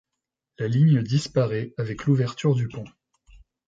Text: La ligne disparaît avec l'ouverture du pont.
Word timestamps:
La 0.57 0.67
ligne 0.67 1.03
disparaît 1.03 1.75
avec 1.77 2.05
l'ouverture 2.07 2.55
du 2.55 2.67
pont. 2.67 2.85